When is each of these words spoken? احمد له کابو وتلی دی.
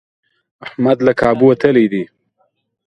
احمد 0.65 0.97
له 1.05 1.11
کابو 1.21 1.45
وتلی 1.49 1.85
دی. 1.91 2.03